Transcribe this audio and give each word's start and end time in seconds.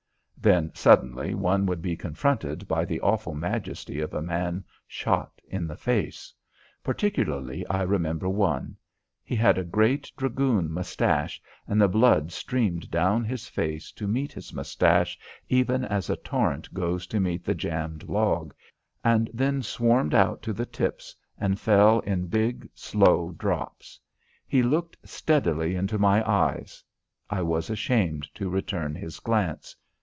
Then 0.43 0.71
suddenly 0.73 1.35
one 1.35 1.67
would 1.67 1.83
be 1.83 1.95
confronted 1.95 2.67
by 2.67 2.83
the 2.83 2.99
awful 3.01 3.35
majesty 3.35 3.99
of 3.99 4.11
a 4.15 4.23
man 4.23 4.63
shot 4.87 5.39
in 5.47 5.67
the 5.67 5.75
face. 5.77 6.33
Particularly 6.83 7.63
I 7.67 7.83
remember 7.83 8.27
one. 8.27 8.75
He 9.23 9.35
had 9.35 9.59
a 9.59 9.63
great 9.63 10.11
dragoon 10.17 10.71
moustache, 10.71 11.39
and 11.67 11.79
the 11.79 11.87
blood 11.87 12.31
streamed 12.31 12.89
down 12.89 13.23
his 13.23 13.47
face 13.47 13.91
to 13.91 14.07
meet 14.07 14.33
this 14.33 14.51
moustache 14.51 15.15
even 15.47 15.85
as 15.85 16.09
a 16.09 16.15
torrent 16.17 16.73
goes 16.73 17.05
to 17.05 17.19
meet 17.19 17.45
the 17.45 17.53
jammed 17.53 18.05
log, 18.09 18.51
and 19.03 19.29
then 19.35 19.61
swarmed 19.61 20.15
out 20.15 20.41
to 20.41 20.53
the 20.53 20.65
tips 20.65 21.15
and 21.37 21.59
fell 21.59 21.99
in 21.99 22.25
big 22.25 22.67
slow 22.73 23.31
drops. 23.37 23.99
He 24.47 24.63
looked 24.63 24.97
steadily 25.07 25.75
into 25.75 25.99
my 25.99 26.27
eyes; 26.27 26.83
I 27.29 27.43
was 27.43 27.69
ashamed 27.69 28.27
to 28.33 28.49
return 28.49 28.95
his 28.95 29.19
glance. 29.19 29.75